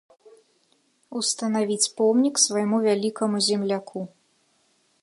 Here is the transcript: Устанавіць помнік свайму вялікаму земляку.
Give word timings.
Устанавіць 1.21 1.91
помнік 2.01 2.35
свайму 2.45 2.77
вялікаму 2.87 3.37
земляку. 3.51 3.99